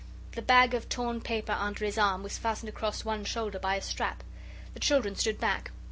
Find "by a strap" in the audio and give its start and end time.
3.59-4.23